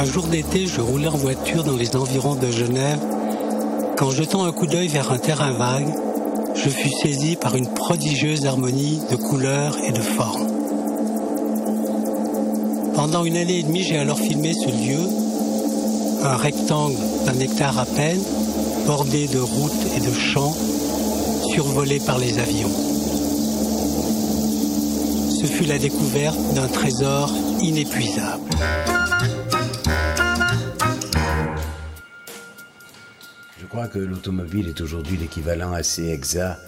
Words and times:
Un 0.00 0.06
jour 0.06 0.26
d'été, 0.28 0.66
je 0.66 0.80
roulais 0.80 1.08
en 1.08 1.16
voiture 1.18 1.62
dans 1.62 1.76
les 1.76 1.94
environs 1.94 2.34
de 2.34 2.50
Genève 2.50 3.00
quand 3.98 4.10
jetant 4.10 4.44
un 4.44 4.50
coup 4.50 4.66
d'œil 4.66 4.88
vers 4.88 5.12
un 5.12 5.18
terrain 5.18 5.52
vague, 5.52 5.92
je 6.54 6.70
fus 6.70 6.88
saisi 7.02 7.36
par 7.36 7.54
une 7.54 7.66
prodigieuse 7.66 8.46
harmonie 8.46 9.02
de 9.10 9.16
couleurs 9.16 9.76
et 9.86 9.92
de 9.92 10.00
formes. 10.00 10.46
Pendant 12.94 13.26
une 13.26 13.36
année 13.36 13.58
et 13.58 13.62
demie, 13.62 13.82
j'ai 13.82 13.98
alors 13.98 14.18
filmé 14.18 14.54
ce 14.54 14.70
lieu, 14.70 15.06
un 16.24 16.36
rectangle 16.38 16.96
d'un 17.26 17.38
hectare 17.38 17.78
à 17.78 17.84
peine, 17.84 18.22
bordé 18.86 19.28
de 19.28 19.38
routes 19.38 19.86
et 19.94 20.00
de 20.00 20.14
champs, 20.14 20.56
survolé 21.52 22.00
par 22.00 22.16
les 22.16 22.38
avions. 22.38 22.72
Ce 25.28 25.44
fut 25.44 25.64
la 25.64 25.76
découverte 25.76 26.40
d'un 26.54 26.68
trésor 26.68 27.30
inépuisable. 27.60 28.39
Que 33.90 33.98
l'automobile 33.98 34.68
est 34.68 34.80
aujourd'hui 34.80 35.16
l'équivalent 35.16 35.72
assez 35.72 36.08
exact 36.10 36.58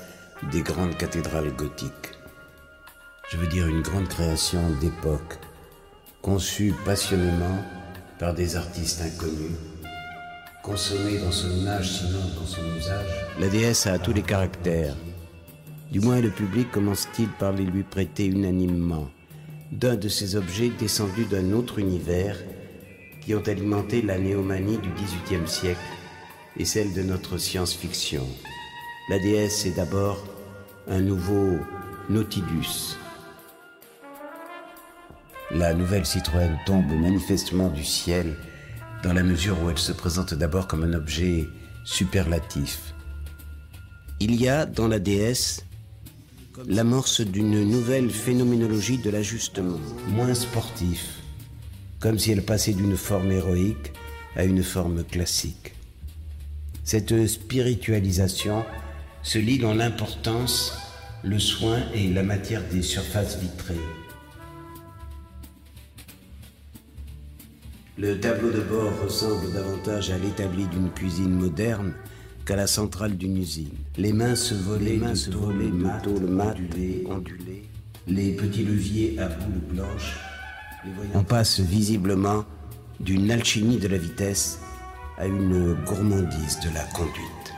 des 0.51 0.63
grandes 0.63 0.97
cathédrales 0.97 1.53
gothiques. 1.55 2.11
Je 3.31 3.37
veux 3.37 3.47
dire 3.47 3.67
une 3.69 3.83
grande 3.83 4.09
création 4.09 4.61
d'époque, 4.81 5.39
conçue 6.21 6.75
passionnément 6.85 7.65
par 8.19 8.35
des 8.35 8.57
artistes 8.57 9.01
inconnus, 9.03 9.57
consommée 10.63 11.19
dans 11.19 11.31
son 11.31 11.67
âge 11.67 11.91
sinon 11.91 12.21
dans 12.39 12.47
son 12.47 12.65
usage. 12.77 13.27
La 13.39 13.49
déesse 13.49 13.87
a 13.87 13.99
tous 13.99 14.13
les 14.13 14.23
caractères. 14.23 14.97
Du 15.93 16.01
moins 16.01 16.21
le 16.21 16.31
public 16.31 16.71
commence-t-il 16.73 17.29
par 17.29 17.53
les 17.53 17.65
lui 17.65 17.85
prêter 17.85 18.27
unanimement 18.27 19.09
d'un 19.71 19.95
de 19.97 20.09
ces 20.09 20.35
objets 20.37 20.73
descendus 20.79 21.27
d'un 21.27 21.53
autre 21.53 21.79
univers 21.79 22.37
qui 23.21 23.35
ont 23.35 23.47
alimenté 23.47 24.03
la 24.03 24.19
néomanie 24.19 24.79
du 24.79 24.91
XVIIIe 24.91 25.47
siècle 25.47 25.81
et 26.57 26.65
celle 26.65 26.93
de 26.93 27.03
notre 27.03 27.39
science-fiction. 27.39 28.27
La 29.09 29.19
déesse 29.19 29.67
est 29.67 29.77
d'abord 29.77 30.25
un 30.89 31.01
nouveau 31.01 31.59
Nautilus. 32.09 32.97
La 35.51 35.75
nouvelle 35.75 36.07
Citroën 36.07 36.59
tombe 36.67 36.91
manifestement 36.93 37.69
du 37.69 37.85
ciel 37.85 38.37
dans 39.03 39.13
la 39.13 39.23
mesure 39.23 39.61
où 39.63 39.71
elle 39.71 39.79
se 39.79 39.93
présente 39.93 40.35
d'abord 40.35 40.67
comme 40.67 40.85
un 40.85 40.95
objet 40.95 41.49
superlatif. 41.85 42.95
Il 44.21 44.41
y 44.41 44.49
a 44.49 44.67
dans 44.67 44.89
la 44.89 44.99
déesse 44.99 45.65
l'amorce 46.69 47.21
d'une 47.21 47.69
nouvelle 47.69 48.11
phénoménologie 48.11 48.99
de 48.99 49.11
l'ajustement, 49.11 49.81
moins 50.09 50.35
sportif, 50.35 51.19
comme 51.99 52.19
si 52.19 52.31
elle 52.31 52.45
passait 52.45 52.75
d'une 52.75 52.97
forme 52.97 53.33
héroïque 53.33 53.93
à 54.37 54.45
une 54.45 54.63
forme 54.63 55.05
classique. 55.05 55.75
Cette 56.85 57.27
spiritualisation 57.27 58.65
se 59.23 59.39
lit 59.39 59.59
dans 59.59 59.75
l'importance, 59.75 60.77
le 61.23 61.39
soin 61.39 61.79
et 61.95 62.09
la 62.13 62.25
matière 62.25 62.63
des 62.73 62.83
surfaces 62.83 63.39
vitrées. 63.39 63.75
Le 67.99 68.19
tableau 68.19 68.51
de 68.51 68.63
bord 68.63 68.93
ressemble 69.05 69.53
davantage 69.53 70.11
à 70.11 70.19
l'établi 70.19 70.67
d'une 70.67 70.91
cuisine 70.91 71.31
moderne 71.31 71.93
qu'à 72.45 72.57
la 72.57 72.67
centrale 72.67 73.17
d'une 73.17 73.37
usine. 73.37 73.71
Les 73.97 74.13
mains 74.13 74.35
se 74.35 74.55
volaient, 74.55 74.93
les 74.93 74.97
mains 74.97 75.15
se 75.15 75.31
volaient 75.31 75.71
mat, 75.71 76.05
mat, 76.07 76.57
ondulé, 76.57 77.05
ondulé, 77.09 77.63
les 78.09 78.33
petits 78.33 78.65
leviers 78.65 79.19
à 79.21 79.29
boules 79.29 79.77
blanches. 79.77 80.19
On 81.15 81.23
passe 81.23 81.61
visiblement 81.61 82.45
d'une 82.99 83.31
alchimie 83.31 83.79
de 83.79 83.87
la 83.87 83.99
vitesse 83.99 84.59
à 85.19 85.27
une 85.27 85.75
gourmandise 85.85 86.61
de 86.61 86.75
la 86.75 86.85
conduite. 86.87 87.55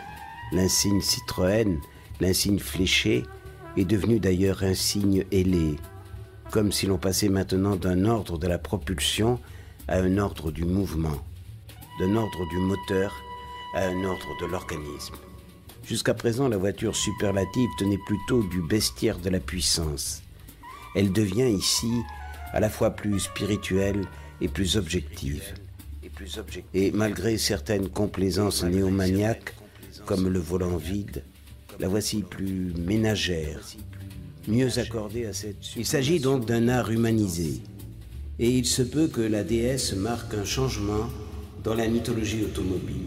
L'insigne 0.52 1.00
Citroën, 1.00 1.78
l'insigne 2.20 2.58
fléché, 2.58 3.24
est 3.76 3.84
devenu 3.84 4.20
d'ailleurs 4.20 4.62
un 4.62 4.74
signe 4.74 5.24
ailé, 5.32 5.76
comme 6.50 6.72
si 6.72 6.86
l'on 6.86 6.98
passait 6.98 7.28
maintenant 7.28 7.76
d'un 7.76 8.04
ordre 8.04 8.38
de 8.38 8.46
la 8.46 8.58
propulsion 8.58 9.40
à 9.88 9.98
un 9.98 10.18
ordre 10.18 10.50
du 10.50 10.64
mouvement, 10.64 11.24
d'un 11.98 12.14
ordre 12.16 12.48
du 12.50 12.58
moteur 12.58 13.14
à 13.74 13.86
un 13.86 14.04
ordre 14.04 14.28
de 14.40 14.46
l'organisme. 14.46 15.16
Jusqu'à 15.84 16.14
présent, 16.14 16.48
la 16.48 16.56
voiture 16.56 16.96
superlative 16.96 17.68
tenait 17.78 17.98
plutôt 18.06 18.42
du 18.44 18.62
bestiaire 18.62 19.18
de 19.18 19.28
la 19.28 19.40
puissance. 19.40 20.22
Elle 20.94 21.12
devient 21.12 21.50
ici 21.50 22.02
à 22.52 22.60
la 22.60 22.70
fois 22.70 22.90
plus 22.90 23.20
spirituelle 23.20 24.06
et 24.40 24.48
plus 24.48 24.76
objective. 24.76 25.54
Et 26.74 26.90
malgré 26.92 27.38
certaines 27.38 27.88
complaisances 27.88 28.64
néomaniaques, 28.64 29.54
comme 30.06 30.28
le 30.28 30.38
volant 30.38 30.76
vide, 30.76 31.22
la 31.80 31.88
voici 31.88 32.22
plus 32.22 32.72
ménagère, 32.78 33.60
mieux 34.46 34.78
accordée 34.78 35.26
à 35.26 35.32
cette... 35.32 35.76
Il 35.76 35.86
s'agit 35.86 36.20
donc 36.20 36.46
d'un 36.46 36.68
art 36.68 36.90
humanisé. 36.90 37.60
Et 38.38 38.50
il 38.50 38.66
se 38.66 38.82
peut 38.82 39.08
que 39.08 39.20
la 39.20 39.44
déesse 39.44 39.94
marque 39.94 40.34
un 40.34 40.44
changement 40.44 41.08
dans 41.62 41.74
la 41.74 41.86
mythologie 41.88 42.44
automobile. 42.44 43.06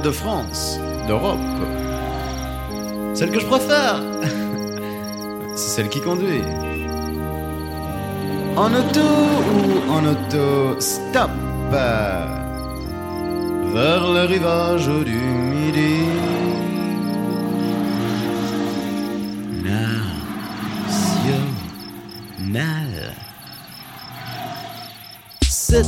de 0.00 0.10
France, 0.10 0.78
d'Europe. 1.06 1.38
Celle 3.14 3.30
que 3.30 3.40
je 3.40 3.46
préfère, 3.46 4.00
c'est 5.56 5.68
celle 5.76 5.88
qui 5.88 6.00
conduit. 6.00 6.42
En 8.56 8.72
auto 8.72 9.00
ou 9.00 9.90
en 9.90 10.04
auto 10.06 10.80
stop 10.80 11.30
vers 13.72 14.12
le 14.12 14.24
rivage 14.24 14.86
du 14.86 15.14
midi. 15.14 15.96
National. 22.42 23.14
7. 25.42 25.86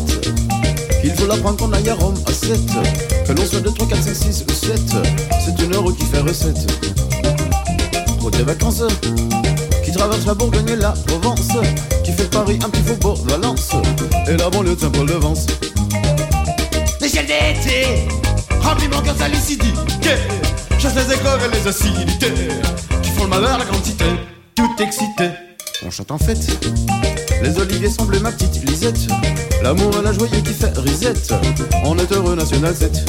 Il 1.04 1.10
faut 1.12 1.26
l'apprendre 1.26 1.58
qu'on 1.58 1.72
aille 1.72 1.90
à 1.90 1.94
Rome 1.94 2.16
à 2.26 2.32
7. 2.32 3.13
L'on 3.28 3.46
soit 3.46 3.60
2, 3.60 3.70
3, 3.72 3.88
4, 3.88 4.02
5, 4.02 4.14
6 4.14 4.44
ou 4.48 4.52
7. 4.52 4.80
C'est 5.44 5.64
une 5.64 5.74
heure 5.74 5.84
qui 5.96 6.04
fait 6.04 6.20
recette. 6.20 6.70
Route 8.20 8.36
des 8.36 8.42
vacances. 8.42 8.82
Qui 9.84 9.92
traverse 9.92 10.26
la 10.26 10.34
Bourgogne 10.34 10.68
et 10.68 10.76
la 10.76 10.92
Provence. 11.06 11.48
Qui 12.04 12.12
fait 12.12 12.30
Paris 12.30 12.58
un 12.64 12.70
petit 12.70 12.82
faubourg 12.82 13.18
Valence. 13.26 13.70
Et 14.28 14.36
la 14.36 14.50
banlieue 14.50 14.74
de 14.74 14.80
Saint-Paul-de-Vence. 14.80 15.46
D'été. 17.00 18.06
Remplis 18.60 18.88
mon 18.88 19.00
cœur 19.00 19.14
sa 19.16 19.28
lucidité. 19.28 20.10
Chasse 20.78 20.94
les 20.94 21.14
écoles 21.14 21.40
et 21.46 21.56
les 21.56 21.66
acidités. 21.66 22.32
Qui 23.02 23.10
font 23.10 23.24
le 23.24 23.30
malheur 23.30 23.58
la 23.58 23.64
quantité. 23.64 24.04
Tout 24.54 24.70
excité. 24.80 25.43
On 25.86 25.90
chante 25.90 26.10
en 26.12 26.18
fête. 26.18 26.46
Les 27.42 27.58
oliviers 27.58 27.90
semblent 27.90 28.18
ma 28.20 28.32
petite 28.32 28.68
Lisette. 28.68 29.06
L'amour 29.62 29.98
et 29.98 30.02
la 30.02 30.12
joyeux 30.12 30.40
qui 30.40 30.54
fait 30.54 30.72
risette. 30.78 31.34
On 31.84 31.98
est 31.98 32.10
heureux, 32.12 32.34
National 32.34 32.74
7. 32.74 33.04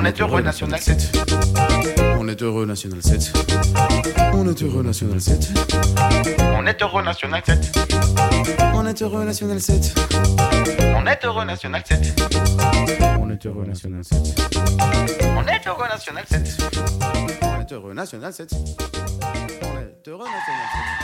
On 0.00 0.04
est 0.06 0.18
heureux, 0.18 0.40
National 0.40 0.80
7. 0.80 1.12
On 2.18 2.26
est 2.26 2.40
heureux, 2.40 2.64
National 2.64 3.02
7. 3.02 3.32
On 4.32 4.48
est 4.48 4.62
heureux, 4.62 4.82
National 4.82 5.20
7. 5.20 5.50
On 6.56 6.66
est 6.66 6.82
heureux, 6.82 7.02
National 7.02 7.42
7. 7.42 7.78
On 8.72 8.86
est 8.86 9.02
heureux, 9.02 9.24
National 9.24 9.60
7. 9.60 9.94
On 10.96 11.06
est 11.06 11.22
heureux, 11.22 11.44
National 11.44 11.82
7. 11.84 12.22
On 13.20 13.28
est 13.28 13.44
heureux, 13.44 13.66
National 13.66 14.02
7. 14.02 14.50
On 15.36 15.46
est 15.46 15.66
heureux, 15.66 15.86
National 15.90 16.24
7. 16.26 16.56
On 17.42 17.60
est 17.60 17.72
heureux, 17.72 17.92
National 17.92 18.32
7. 18.32 18.54
On 19.62 19.76
est 19.76 20.08
heureux, 20.08 20.24
National 20.24 20.96
7. 20.96 20.99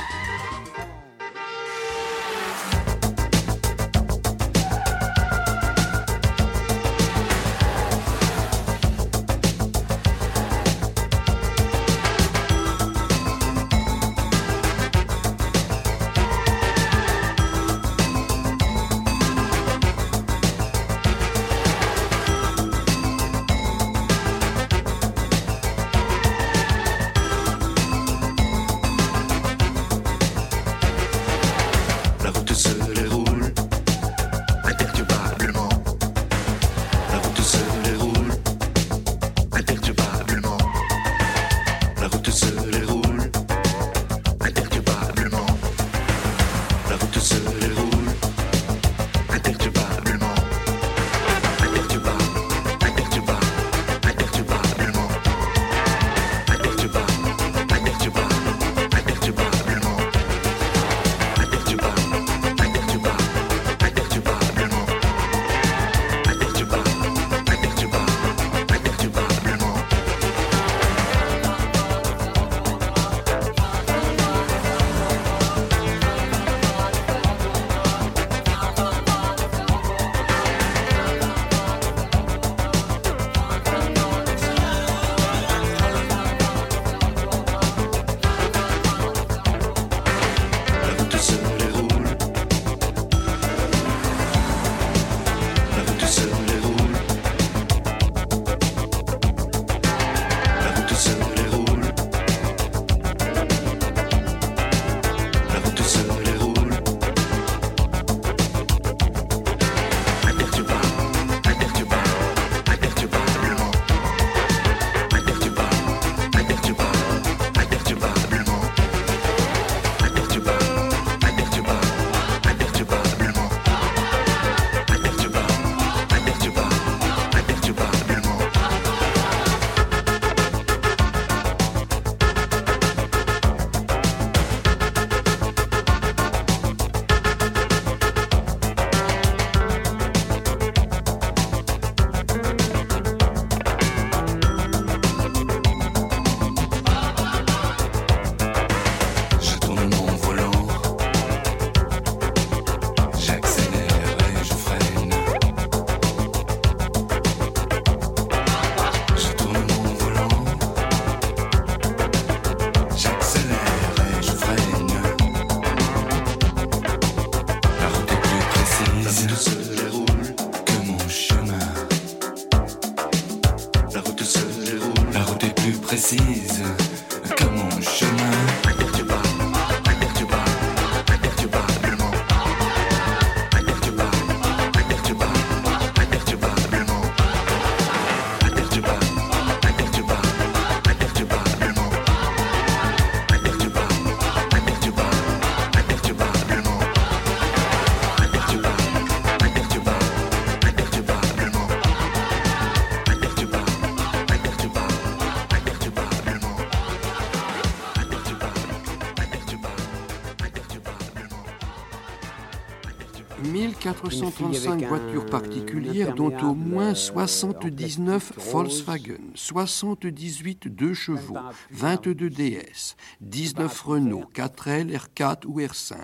Voitures 213.92 215.26
particulières, 215.26 216.14
dont 216.14 216.36
au 216.42 216.54
moins 216.54 216.94
79 216.94 218.32
Volkswagen, 218.50 219.32
78 219.34 220.68
2 220.68 220.94
chevaux, 220.94 221.36
22 221.70 222.30
DS, 222.30 222.96
19 223.20 223.80
Renault, 223.82 224.24
4L, 224.34 224.96
R4 224.96 225.46
ou 225.46 225.60
R5, 225.60 225.96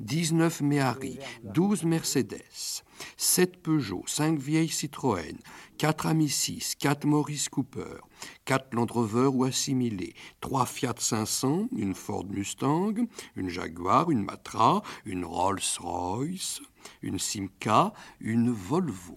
19 0.00 0.60
Méhari, 0.60 1.18
12 1.42 1.84
Mercedes, 1.84 2.84
7 3.16 3.56
Peugeot, 3.62 4.04
5 4.06 4.38
vieilles 4.38 4.68
Citroën, 4.68 5.36
4 5.78 6.06
Ami 6.06 6.28
6, 6.28 6.76
4 6.76 7.04
Maurice 7.04 7.48
Cooper, 7.48 7.98
4 8.44 8.74
Land 8.74 8.86
Rover 8.90 9.26
ou 9.26 9.44
assimilés, 9.44 10.14
3 10.40 10.66
Fiat 10.66 10.94
500, 10.98 11.68
une 11.76 11.94
Ford 11.94 12.26
Mustang, 12.26 12.94
une 13.34 13.48
Jaguar, 13.48 14.10
une 14.10 14.22
Matra, 14.22 14.82
une 15.04 15.24
Rolls-Royce, 15.24 16.60
une 17.02 17.18
Simca, 17.18 17.92
une 18.20 18.50
Volvo. 18.52 19.14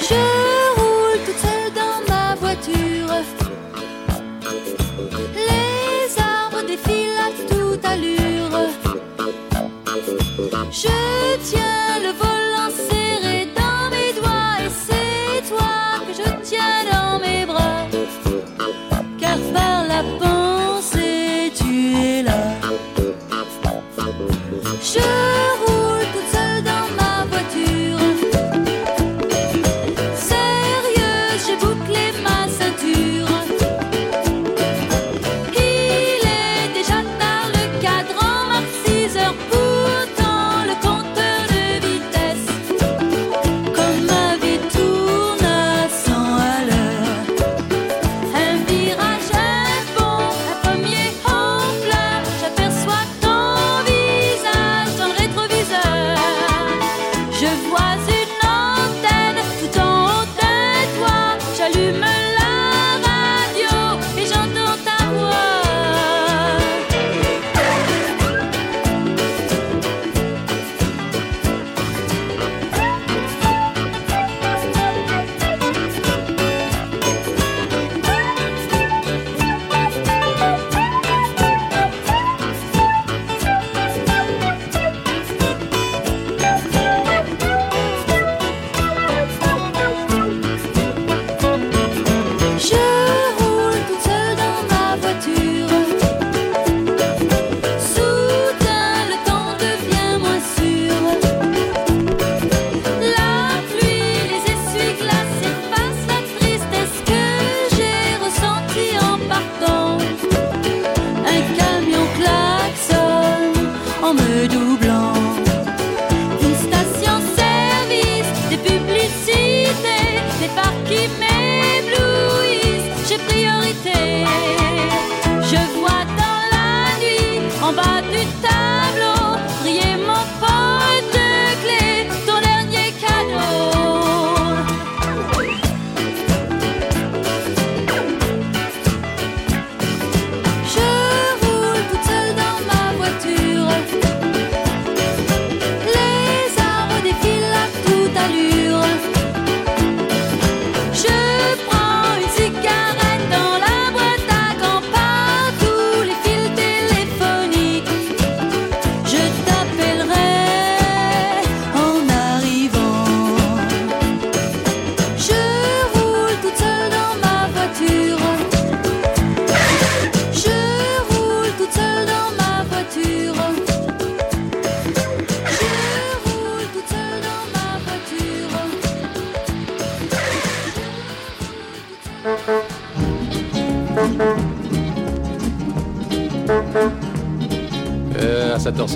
Je 0.00 0.14
roule 0.76 1.18
toute 1.24 1.38
seule 1.38 1.72
dans 1.74 2.00
ma 2.08 2.34
voiture. 2.36 3.14
Les 5.34 6.18
arbres 6.18 6.62
défilent 6.66 7.18
à 7.18 7.30
toute 7.48 7.84
allure. 7.84 8.70
Je 10.70 11.25
was 57.70 58.08
it? 58.08 58.15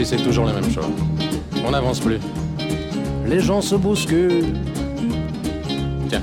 C'est 0.05 0.17
toujours 0.17 0.47
la 0.47 0.53
même 0.53 0.71
chose. 0.71 0.85
On 1.67 1.71
n'avance 1.71 2.01
plus. 2.01 2.19
Les 3.27 3.41
gens 3.41 3.61
se 3.61 3.75
bousculent. 3.75 4.55
Tiens, 6.09 6.23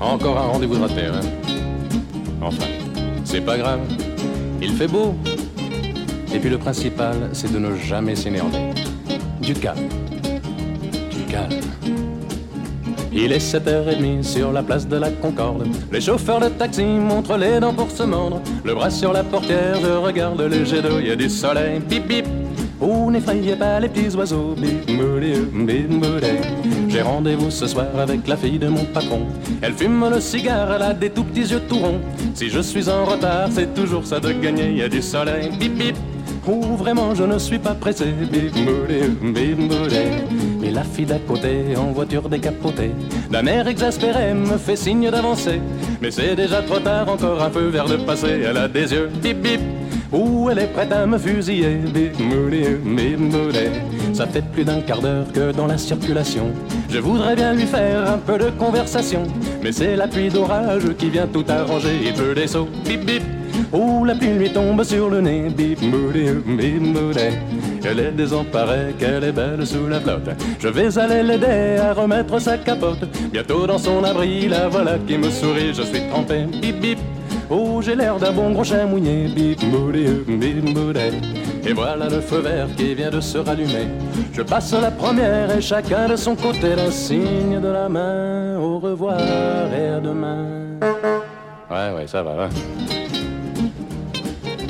encore 0.00 0.38
un 0.38 0.46
rendez-vous 0.46 0.76
de 0.76 0.80
raté, 0.80 1.02
hein 1.06 1.20
Enfin, 2.40 2.66
c'est 3.24 3.40
pas 3.40 3.56
grave. 3.56 3.80
Il 4.60 4.72
fait 4.72 4.88
beau. 4.88 5.14
Et 6.34 6.38
puis 6.38 6.48
le 6.48 6.58
principal, 6.58 7.30
c'est 7.32 7.52
de 7.52 7.58
ne 7.58 7.76
jamais 7.76 8.14
s'énerver. 8.14 8.70
Du 9.40 9.54
calme. 9.54 9.88
Du 11.10 11.24
calme. 11.30 11.60
Il 13.14 13.30
est 13.30 13.38
7h30 13.38 14.22
sur 14.22 14.52
la 14.52 14.62
place 14.62 14.88
de 14.88 14.96
la 14.96 15.10
Concorde. 15.10 15.66
Les 15.92 16.00
chauffeurs 16.00 16.40
de 16.40 16.48
taxi 16.48 16.84
montrent 16.84 17.36
les 17.36 17.60
dents 17.60 17.74
pour 17.74 17.90
se 17.90 18.04
mordre. 18.04 18.40
Le 18.64 18.74
bras 18.74 18.88
sur 18.88 19.12
la 19.12 19.22
portière, 19.22 19.76
je 19.82 19.88
regarde 19.88 20.40
les 20.40 20.64
jets 20.64 20.80
d'eau, 20.80 20.98
y 20.98 21.10
a 21.10 21.16
du 21.16 21.28
soleil, 21.28 21.80
pip 21.80 22.08
pip. 22.08 22.21
Oh, 22.84 23.10
n'effrayez 23.12 23.54
pas 23.54 23.78
les 23.78 23.88
petits 23.88 24.16
oiseaux. 24.16 24.56
J'ai 26.88 27.00
rendez-vous 27.02 27.50
ce 27.50 27.68
soir 27.68 27.86
avec 27.96 28.26
la 28.26 28.36
fille 28.36 28.58
de 28.58 28.66
mon 28.66 28.84
patron. 28.86 29.20
Elle 29.60 29.72
fume 29.72 30.04
le 30.12 30.20
cigare, 30.20 30.72
elle 30.74 30.82
a 30.82 30.92
des 30.92 31.10
tout 31.10 31.22
petits 31.22 31.52
yeux 31.52 31.62
tout 31.68 31.78
ronds. 31.78 32.00
Si 32.34 32.50
je 32.50 32.58
suis 32.58 32.88
en 32.88 33.04
retard, 33.04 33.48
c'est 33.52 33.72
toujours 33.72 34.04
ça 34.04 34.18
de 34.18 34.32
gagner, 34.32 34.72
y 34.72 34.82
a 34.82 34.88
du 34.88 35.00
soleil, 35.00 35.50
bip 35.60 35.74
bip. 35.74 35.96
Oh, 36.44 36.60
vraiment, 36.76 37.14
je 37.14 37.22
ne 37.22 37.38
suis 37.38 37.60
pas 37.60 37.74
pressé, 37.74 38.06
boulé. 38.06 39.02
Mais 40.60 40.72
la 40.72 40.82
fille 40.82 41.06
d'à 41.06 41.20
côté, 41.20 41.76
en 41.76 41.92
voiture 41.92 42.28
décapotée, 42.28 42.90
d'un 43.30 43.46
air 43.46 43.68
exaspéré, 43.68 44.34
me 44.34 44.58
fait 44.58 44.74
signe 44.74 45.08
d'avancer. 45.08 45.60
Mais 46.00 46.10
c'est 46.10 46.34
déjà 46.34 46.62
trop 46.62 46.80
tard, 46.80 47.08
encore 47.08 47.40
un 47.42 47.50
peu 47.50 47.68
vers 47.68 47.86
le 47.86 47.98
passé, 47.98 48.42
elle 48.44 48.56
a 48.56 48.66
des 48.66 48.92
yeux, 48.92 49.08
bip 49.22 49.40
bip. 49.40 49.60
Ouh, 50.12 50.50
elle 50.50 50.58
est 50.58 50.66
prête 50.66 50.92
à 50.92 51.06
me 51.06 51.16
fusiller. 51.16 51.80
Ça 54.12 54.26
fait 54.26 54.44
plus 54.52 54.64
d'un 54.64 54.80
quart 54.82 55.00
d'heure 55.00 55.24
que 55.32 55.52
dans 55.52 55.66
la 55.66 55.78
circulation. 55.78 56.50
Je 56.90 56.98
voudrais 56.98 57.34
bien 57.34 57.54
lui 57.54 57.64
faire 57.64 58.10
un 58.10 58.18
peu 58.18 58.36
de 58.36 58.50
conversation. 58.50 59.22
Mais 59.62 59.72
c'est 59.72 59.96
la 59.96 60.06
pluie 60.06 60.28
d'orage 60.28 60.84
qui 60.98 61.08
vient 61.08 61.26
tout 61.26 61.44
arranger. 61.48 61.98
Il 62.04 62.12
peut 62.12 62.34
des 62.34 62.46
sauts, 62.46 62.68
bip 62.84 63.06
bip. 63.06 63.22
Ouh, 63.72 64.04
la 64.04 64.14
pluie 64.14 64.34
lui 64.34 64.50
tombe 64.50 64.84
sur 64.84 65.08
le 65.08 65.22
nez, 65.22 65.48
bip. 65.48 65.78
Elle 67.84 67.98
est 67.98 68.12
désemparée, 68.12 68.94
qu'elle 68.98 69.24
est 69.24 69.32
belle 69.32 69.66
sous 69.66 69.88
la 69.88 69.98
flotte. 69.98 70.28
Je 70.58 70.68
vais 70.68 70.98
aller 70.98 71.22
l'aider 71.22 71.78
à 71.80 71.94
remettre 71.94 72.38
sa 72.38 72.58
capote. 72.58 73.08
Bientôt 73.32 73.66
dans 73.66 73.78
son 73.78 74.04
abri, 74.04 74.46
la 74.46 74.68
voilà 74.68 74.98
qui 75.06 75.16
me 75.16 75.30
sourit. 75.30 75.72
Je 75.72 75.82
suis 75.82 76.06
trempé, 76.10 76.44
bip 76.60 76.80
bip. 76.80 76.98
Oh, 77.54 77.82
j'ai 77.82 77.94
l'air 77.94 78.16
d'un 78.16 78.32
bon 78.32 78.50
gros 78.52 78.64
chien 78.64 78.86
mouillé, 78.86 79.28
bip 79.28 79.62
boulé, 79.66 80.06
bip 80.26 80.72
boulé. 80.72 81.10
Et 81.66 81.74
voilà 81.74 82.08
le 82.08 82.22
feu 82.22 82.38
vert 82.38 82.66
qui 82.74 82.94
vient 82.94 83.10
de 83.10 83.20
se 83.20 83.36
rallumer. 83.36 83.88
Je 84.32 84.40
passe 84.40 84.72
la 84.72 84.90
première 84.90 85.54
et 85.54 85.60
chacun 85.60 86.08
de 86.08 86.16
son 86.16 86.34
côté 86.34 86.74
le 86.74 86.90
signe 86.90 87.60
de 87.60 87.68
la 87.68 87.90
main. 87.90 88.58
Au 88.58 88.78
revoir 88.78 89.20
et 89.20 89.88
à 89.88 90.00
demain. 90.00 90.46
Ouais, 91.70 91.94
ouais, 91.94 92.06
ça 92.06 92.22
va. 92.22 92.44
Hein. 92.44 92.48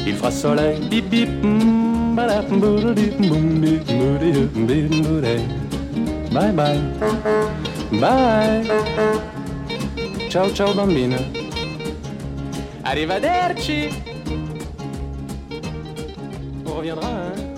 Il 0.04 0.16
fera 0.16 0.32
soleil, 0.32 0.80
bip 0.90 1.08
bip, 1.08 1.30
mm, 1.40 2.16
boum. 2.16 3.60
Bye 6.32 6.52
bye. 6.52 6.80
Bye. 7.92 8.64
Ciao 10.28 10.50
ciao 10.50 10.74
bambina. 10.74 11.41
Arrivederci. 12.84 13.88
On 16.66 16.76
reviendra, 16.76 17.08
hein 17.08 17.51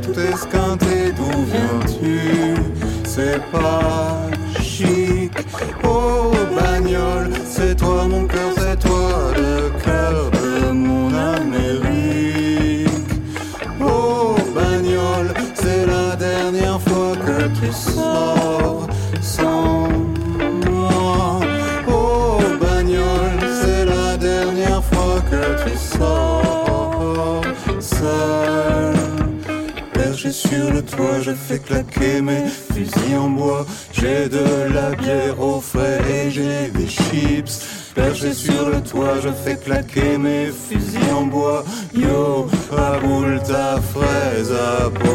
tout 0.00 0.18
esquinté, 0.18 1.12
d'où 1.16 1.44
viens-tu? 1.52 2.54
C'est 3.04 3.40
pas 3.50 4.22
chic. 4.60 5.32
Oh 5.84 6.32
bagnole, 6.54 7.30
c'est 7.44 7.76
toi 7.76 8.06
mon 8.08 8.26
cœur, 8.26 8.53
fais 31.54 31.58
claquer 31.60 32.20
mes 32.20 32.46
fusils 32.48 33.16
en 33.16 33.30
bois. 33.30 33.66
J'ai 33.92 34.28
de 34.28 34.72
la 34.72 34.90
bière 34.94 35.40
au 35.40 35.60
frais 35.60 36.00
et 36.10 36.30
j'ai 36.30 36.70
des 36.70 36.88
chips. 36.88 37.92
Perché 37.94 38.32
sur 38.32 38.70
le 38.70 38.80
toit, 38.80 39.20
je 39.22 39.30
fais 39.30 39.56
claquer 39.56 40.18
mes 40.18 40.46
fusils 40.46 41.12
en 41.16 41.26
bois. 41.26 41.64
Yo, 41.94 42.48
à 42.76 42.98
boule 42.98 43.40
ta 43.46 43.80
fraise, 43.80 44.52
apocalypse. 44.84 45.14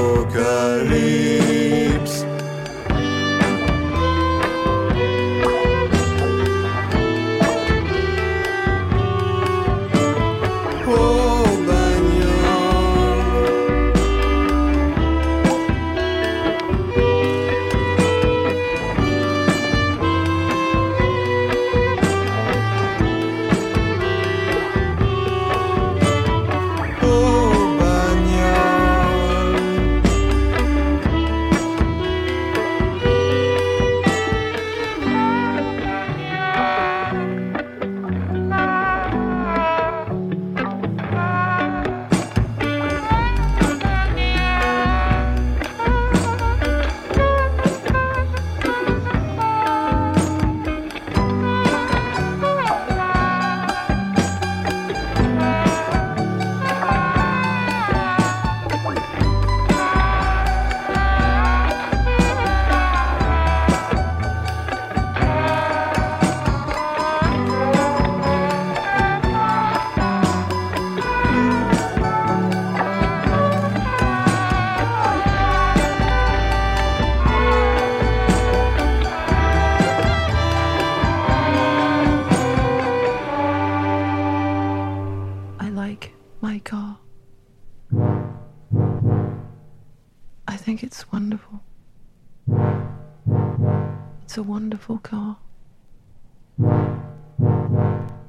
Wonderful 94.90 94.98
car. 95.00 95.38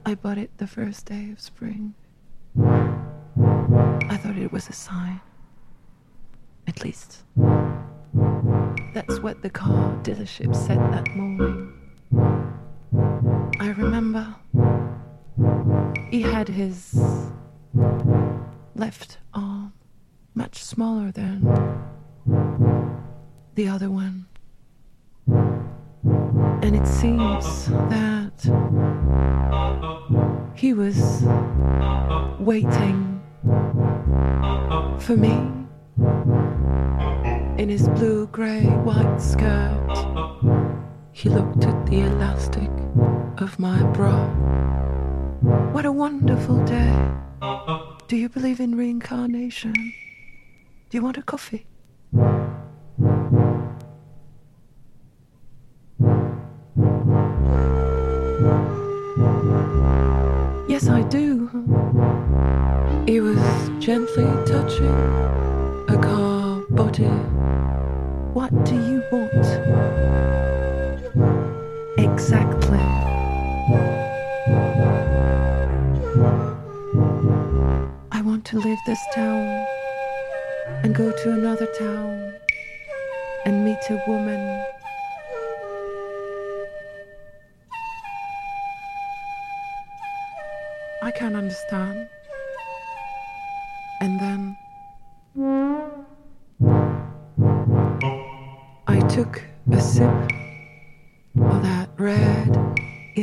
I 0.04 0.14
bought 0.14 0.38
it 0.38 0.50
the 0.58 0.66
first 0.66 1.06
day 1.06 1.30
of 1.32 1.40
spring. 1.40 1.94
I 2.58 4.16
thought 4.16 4.36
it 4.36 4.52
was 4.52 4.68
a 4.68 4.72
sign. 4.72 5.20
At 6.66 6.84
least, 6.84 7.22
that's 8.94 9.20
what 9.20 9.42
the 9.42 9.50
car 9.50 9.98
dealership 10.02 10.54
said 10.54 10.78
that 10.92 11.08
morning. 11.16 11.72
I 13.58 13.70
remember 13.70 14.34
he 16.10 16.22
had 16.22 16.48
his 16.48 16.94
left 18.74 19.18
arm 19.32 19.72
much 20.34 20.62
smaller 20.62 21.10
than 21.10 21.42
the 23.54 23.68
other 23.68 23.90
one. 23.90 24.26
And 26.04 26.76
it 26.76 26.86
seems 26.86 27.66
that 27.66 28.32
he 30.54 30.72
was 30.72 31.22
waiting 32.38 33.22
for 34.98 35.16
me 35.16 35.32
in 37.60 37.68
his 37.68 37.88
blue 37.90 38.26
gray 38.28 38.64
white 38.64 39.18
skirt. 39.18 39.76
He 41.12 41.28
looked 41.28 41.64
at 41.64 41.86
the 41.86 42.00
elastic 42.00 42.70
of 43.38 43.58
my 43.58 43.82
bra. 43.92 44.26
What 45.72 45.84
a 45.84 45.92
wonderful 45.92 46.64
day. 46.64 47.12
Do 48.08 48.16
you 48.16 48.28
believe 48.28 48.60
in 48.60 48.76
reincarnation? 48.76 49.74
Do 49.74 50.98
you 50.98 51.02
want 51.02 51.18
a 51.18 51.22
coffee? 51.22 51.66
Gently 63.80 64.24
touching 64.44 64.94
a 65.88 65.98
car 66.02 66.60
body. 66.68 67.04
What 68.34 68.52
do 68.66 68.74
you 68.74 69.02
want? 69.10 69.46
Exactly. 71.98 72.78
I 78.12 78.20
want 78.20 78.44
to 78.46 78.58
leave 78.58 78.78
this 78.84 79.00
town 79.14 79.66
and 80.82 80.94
go 80.94 81.10
to 81.10 81.32
another 81.32 81.66
town 81.78 82.34
and 83.46 83.64
meet 83.64 83.78
a 83.88 84.02
woman. 84.06 84.62
I 91.02 91.10
can't 91.12 91.34
understand. 91.34 92.10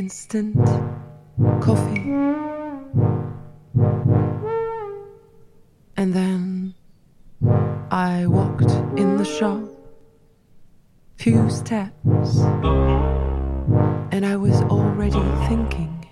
Instant 0.07 0.55
coffee. 1.59 2.07
And 5.97 6.13
then 6.13 6.75
I 7.91 8.25
walked 8.25 8.71
in 8.97 9.17
the 9.17 9.25
shop, 9.25 9.67
few 11.17 11.49
steps, 11.49 12.37
and 14.13 14.25
I 14.25 14.37
was 14.37 14.55
already 14.75 15.25
thinking. 15.49 16.07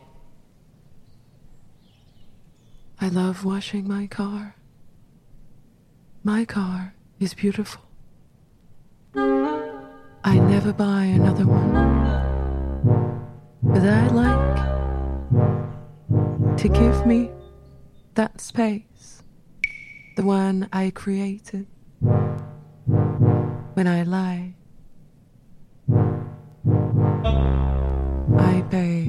I 3.00 3.08
love 3.08 3.46
washing 3.46 3.88
my 3.88 4.08
car. 4.08 4.56
My 6.22 6.44
car 6.44 6.96
is 7.22 7.34
beautiful. 7.34 7.84
I 9.16 10.38
never 10.54 10.74
buy 10.74 11.06
another 11.06 11.48
one. 11.48 13.15
But 13.68 13.84
I'd 13.84 14.12
like 14.12 14.58
to 16.58 16.70
give 16.70 17.06
me 17.06 17.32
that 18.14 18.40
space, 18.40 19.24
the 20.16 20.24
one 20.24 20.70
I 20.72 20.92
created 20.92 21.66
when 23.74 23.88
I 23.88 24.04
lie. 24.04 24.54
I 28.38 28.64
pay 28.70 29.06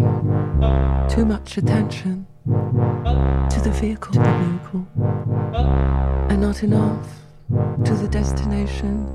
too 1.14 1.24
much 1.26 1.58
attention 1.58 2.26
to 2.46 3.60
the 3.62 3.70
vehicle, 3.78 4.14
to 4.14 4.18
the 4.18 4.38
vehicle, 4.44 4.86
and 6.30 6.40
not 6.40 6.62
enough 6.62 7.20
to 7.84 7.94
the 7.94 8.08
destination. 8.08 9.06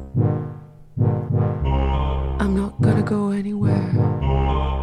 I'm 2.40 2.56
not 2.56 2.80
gonna 2.80 3.04
go 3.04 3.32
anywhere 3.32 4.81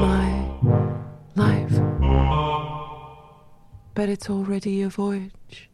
my 0.00 0.28
life, 1.34 1.80
but 3.94 4.08
it's 4.08 4.30
already 4.30 4.82
a 4.82 4.88
voyage 4.88 5.70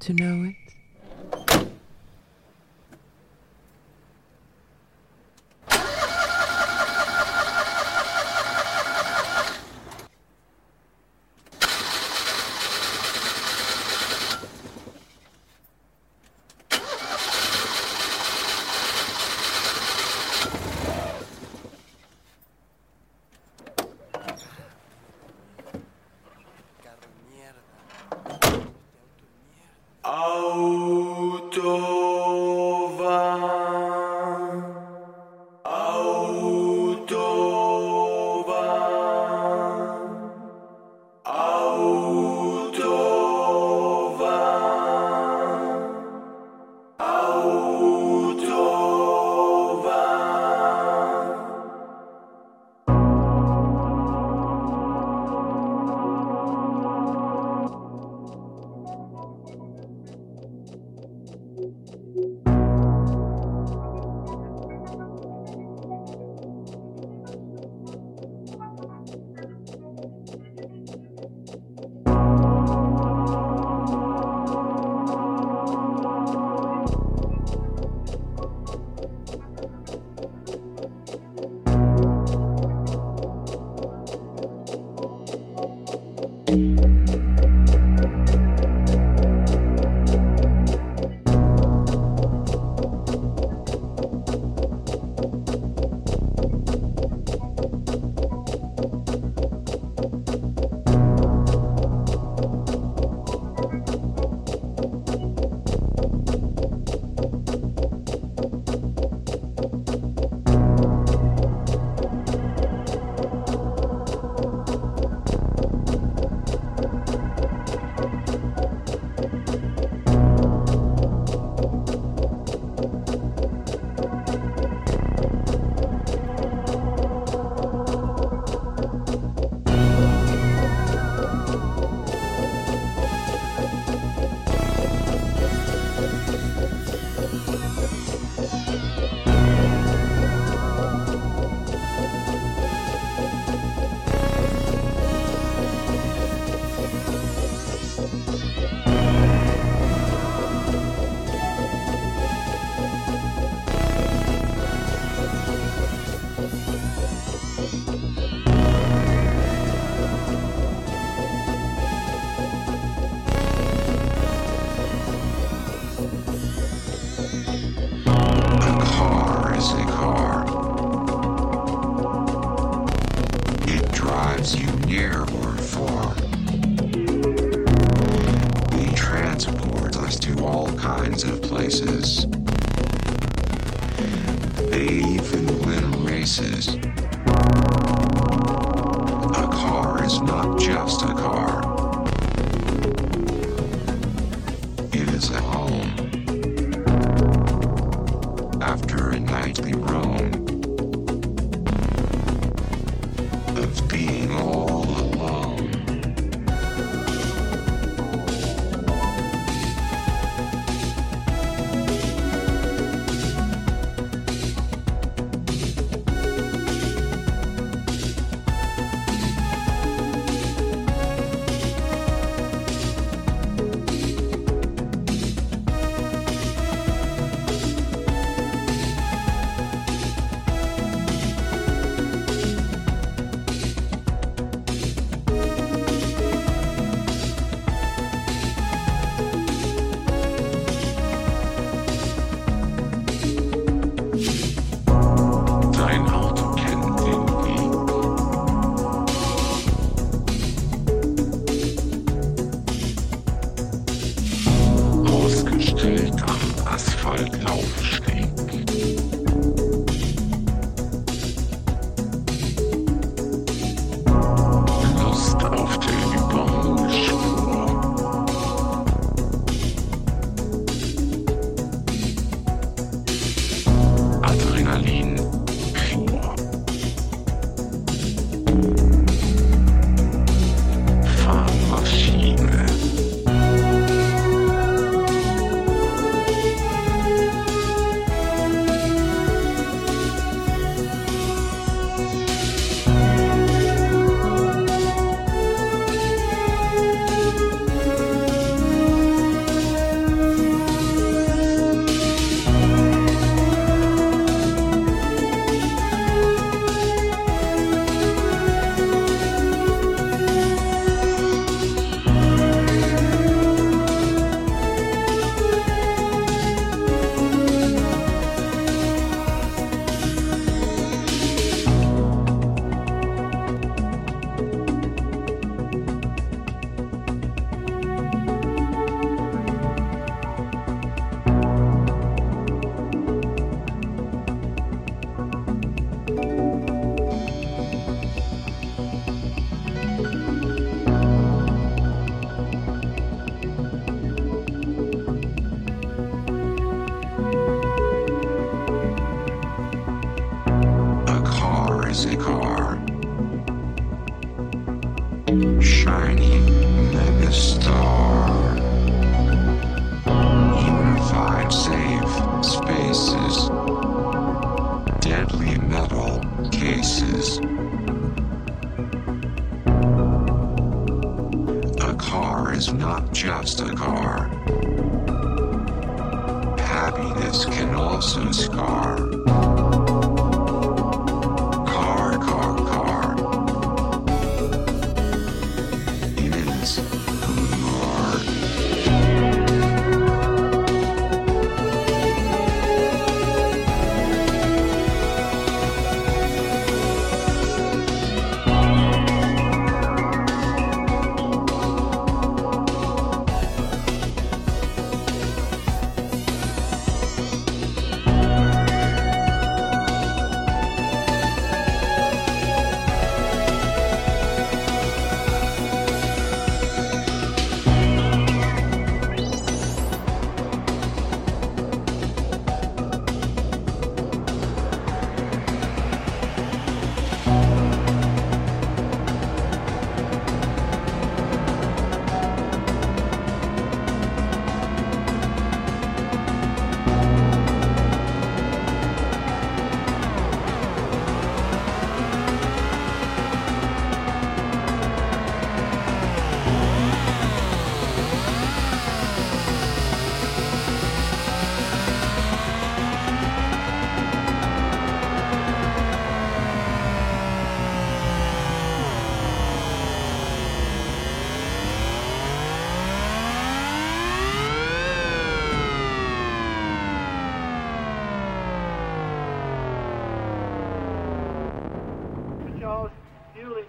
to 0.00 0.12
know 0.12 0.44
it. 0.44 0.65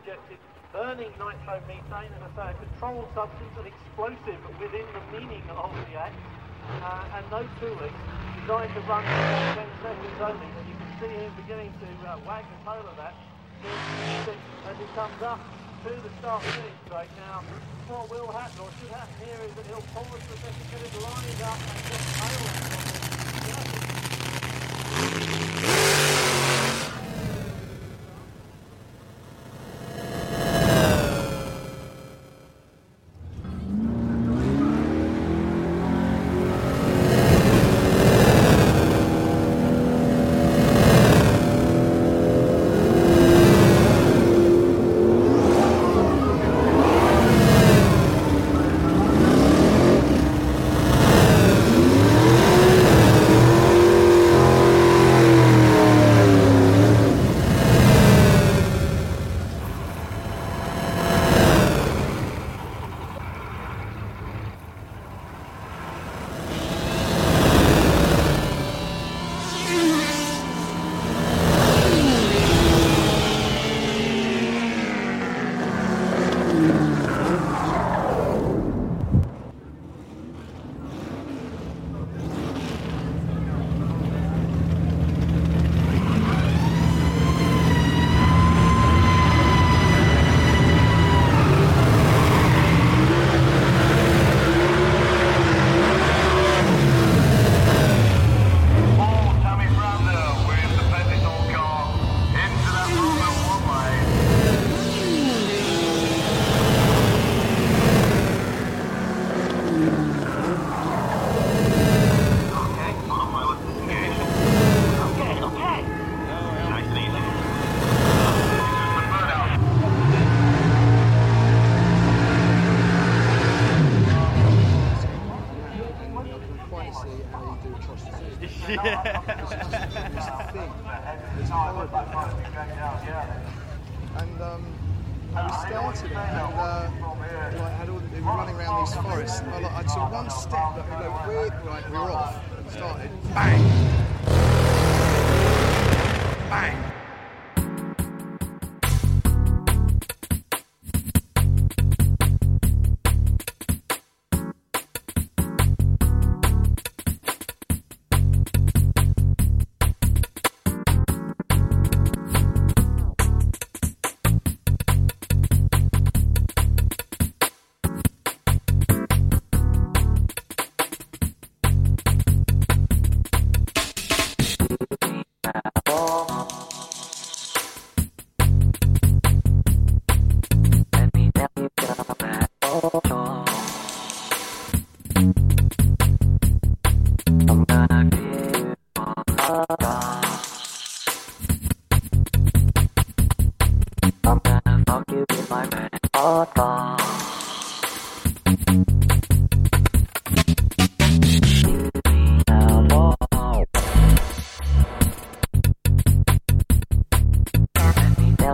Injected, 0.08 0.39
burning 0.72 1.12
nitromethane, 1.20 2.08
and 2.08 2.24
say 2.32 2.48
a 2.48 2.56
controlled 2.56 3.12
substance, 3.12 3.52
an 3.60 3.67
explosive 3.67 4.39
within 4.56 4.88
the 4.88 5.04
meaning 5.12 5.43
of 5.52 5.67
the 5.67 6.00
act, 6.00 6.15
uh, 6.80 7.15
and 7.15 7.28
no 7.28 7.43
tooling, 7.60 7.91
designed 8.39 8.72
to 8.72 8.80
run 8.88 9.04
for 9.04 9.60
10 9.60 9.67
seconds 9.84 10.20
only. 10.24 10.48
And 10.48 10.63
you 10.63 10.76
can 10.80 10.91
see 11.04 11.12
him 11.12 11.28
beginning 11.43 11.74
to 11.84 11.88
uh, 12.08 12.24
wag 12.24 12.48
the 12.48 12.56
tail 12.63 12.88
of 12.88 12.96
that 12.96 13.13
as 13.67 14.78
he 14.80 14.88
comes 14.96 15.22
up 15.24 15.39
to 15.84 15.89
the 15.89 16.10
start 16.20 16.41
finish 16.43 16.72
straight 16.86 17.12
now. 17.28 17.43
What 17.91 18.10
will 18.10 18.32
happen, 18.32 18.63
or 18.63 18.72
should 18.80 18.91
happen 18.96 19.12
here, 19.28 19.43
is 19.43 19.52
that 19.60 19.67
he'll 19.67 19.84
pull 19.91 20.08
the 20.08 20.24
specific 20.24 20.72
get 20.72 20.88
it 20.88 20.96
lined 21.04 21.41
up 21.43 21.60
and 21.60 21.84
just 21.84 22.08
tail 22.15 22.48
it. 26.13 26.17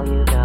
you 0.05 0.25
got. 0.25 0.42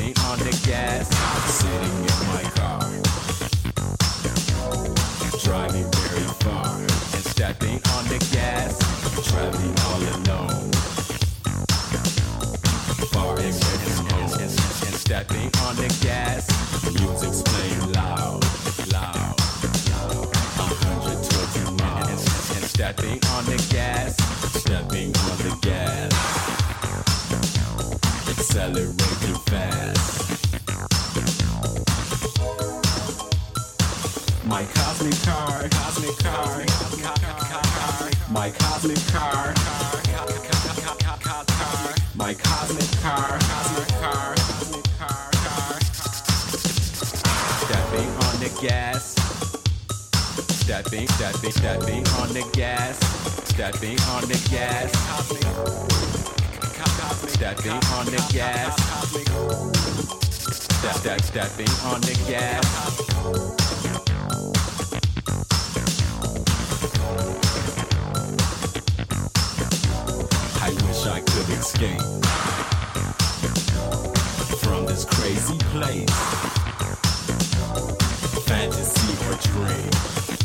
Stepping 0.00 0.24
on 0.24 0.38
the 0.38 0.50
gas, 0.66 1.08
sitting 1.60 1.96
in 2.00 2.18
my 2.26 2.42
car, 2.56 2.80
driving 5.44 5.90
very 5.92 6.28
far, 6.40 6.76
and 6.78 7.24
stepping 7.24 7.78
on 7.94 8.04
the 8.08 8.18
gas, 8.32 8.78
traveling 9.28 9.76
all 9.88 10.02
alone. 10.16 10.70
Far 13.12 13.38
and, 13.40 13.44
and, 13.44 14.40
and, 14.40 14.50
stepping 14.94 15.50
on 15.66 15.76
the 15.76 15.88
gas, 16.00 16.48
music's 16.98 17.42
playing 17.42 17.92
loud, 17.92 18.42
loud, 18.92 19.36
loud. 19.90 20.26
120 20.56 21.82
miles, 21.82 22.24
and, 22.56 22.64
stepping 22.64 23.20
on 23.34 23.44
the 23.44 23.66
gas, 23.70 24.16
stepping 24.60 25.14
on 25.16 25.36
the 25.44 25.58
gas, 25.60 26.12
accelerating 28.28 29.19
cosmic 35.00 35.22
car, 35.22 35.68
cosmic 35.70 36.18
car, 36.18 36.64
ca- 36.66 37.14
ca- 37.16 37.38
ca- 37.48 37.62
car, 37.72 38.10
my 38.30 38.50
cosmic 38.50 38.98
car, 39.06 39.54
car, 39.54 39.54
ca- 39.54 40.26
ca- 40.26 40.74
ca- 40.76 40.96
ca- 41.00 41.16
ca- 41.24 41.44
car, 41.46 41.94
my 42.14 42.34
cosmic 42.34 43.00
car, 43.00 43.38
cosmic 43.38 43.88
car. 43.98 44.34
Stepping 47.64 48.10
on 48.26 48.34
the 48.40 48.50
gas, 48.60 49.14
stepping, 50.60 51.08
stepping, 51.08 51.52
stepping 51.52 52.06
on 52.20 52.28
the 52.34 52.44
gas, 52.52 52.98
stepping 53.48 53.98
on 54.12 54.28
the 54.28 54.38
gas, 54.50 54.92
stepping 57.32 57.72
on 57.96 58.04
the 58.04 58.20
gas, 58.30 58.76
step, 60.80 60.94
step, 60.94 61.20
stepping 61.20 61.68
on 61.84 62.00
the 62.00 62.14
gas. 62.26 62.64
I 70.62 70.70
wish 70.86 71.06
I 71.06 71.20
could 71.20 71.48
escape 71.50 72.00
from 74.60 74.86
this 74.86 75.04
crazy 75.04 75.58
place. 75.74 76.08
Fantasy 78.46 79.12
or 79.28 79.34
dream. 79.36 80.39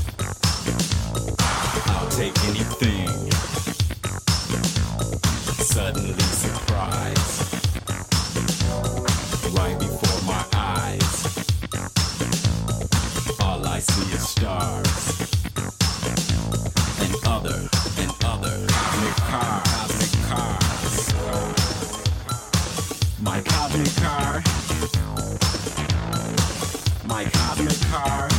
My 27.16 27.24
cosmic 27.24 27.80
car. 27.90 28.35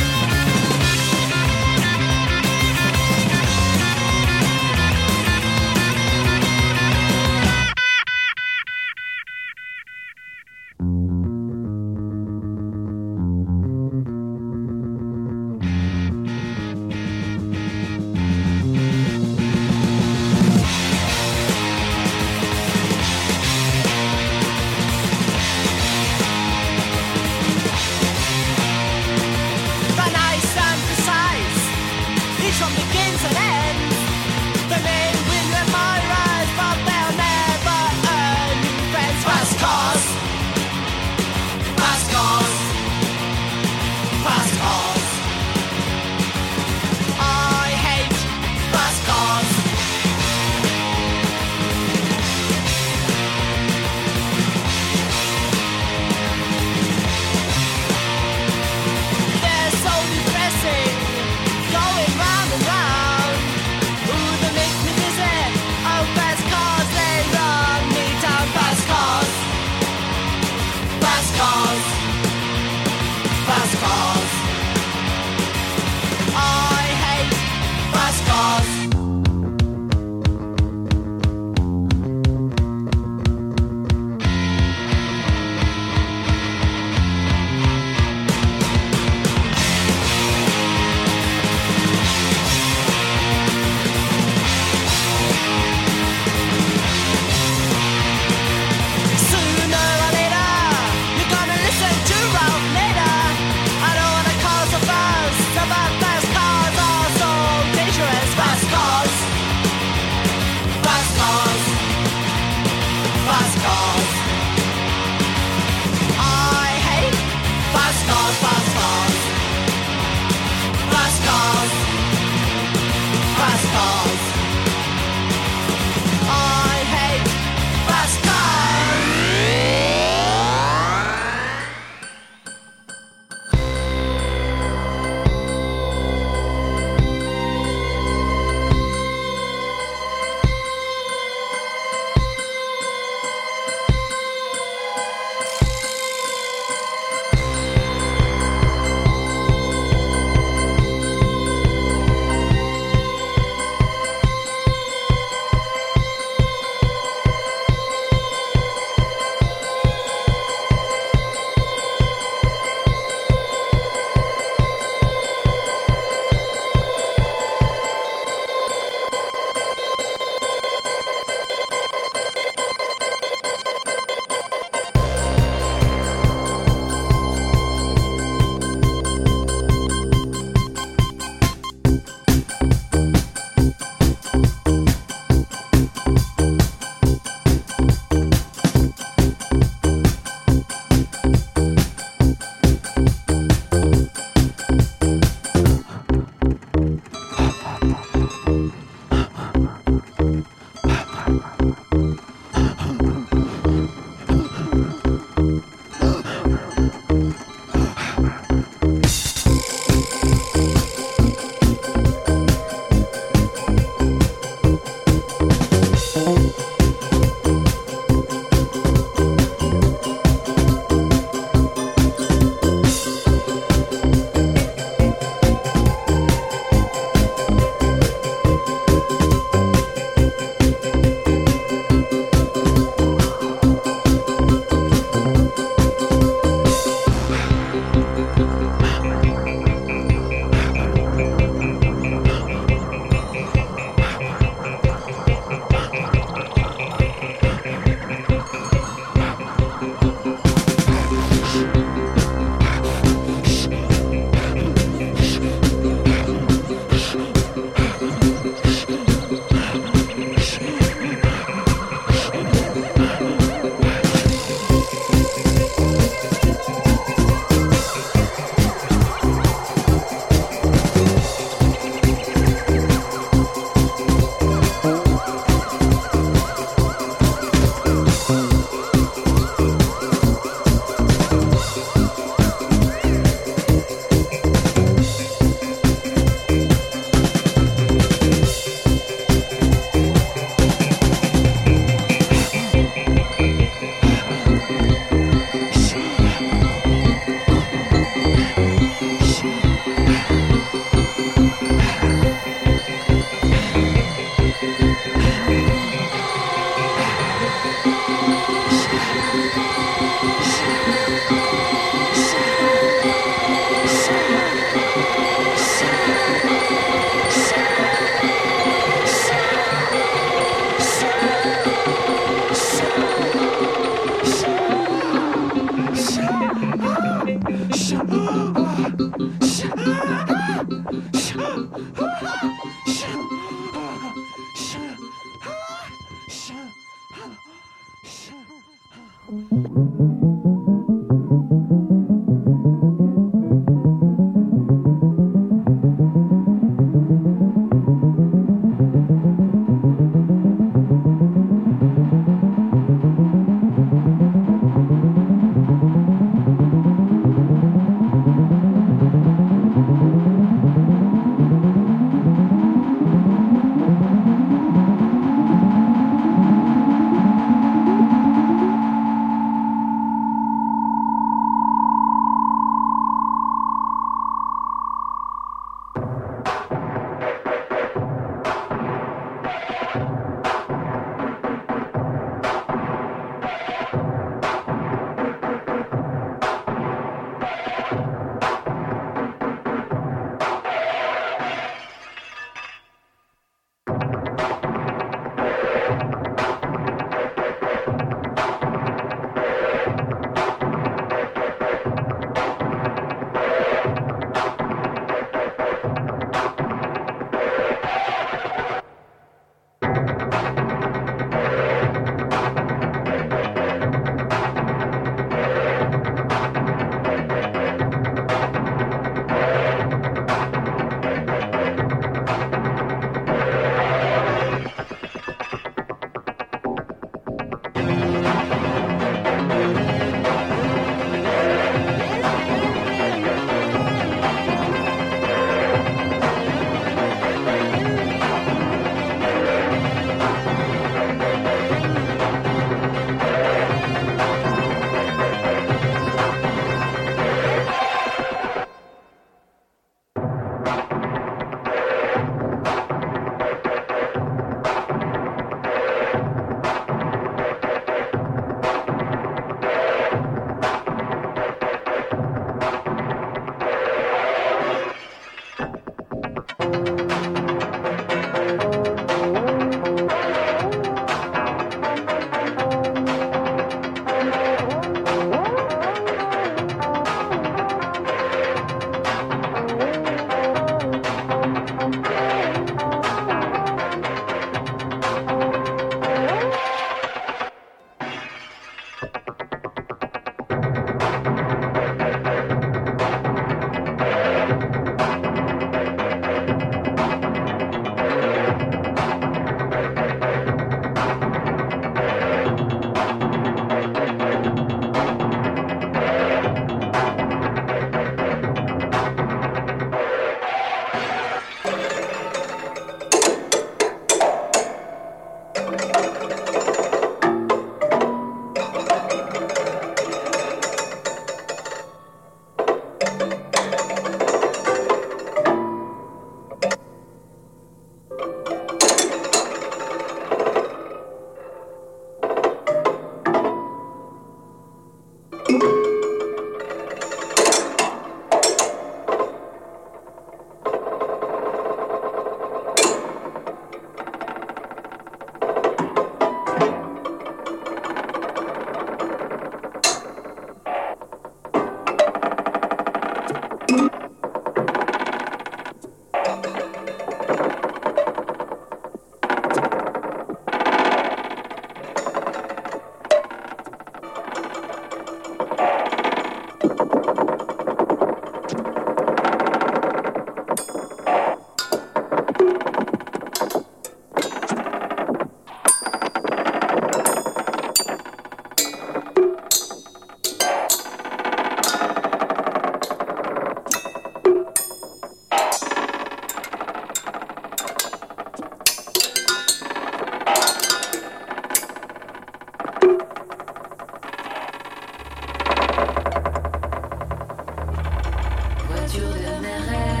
Voiture 598.91 599.13
de 599.13 599.41
mes. 599.41 600.00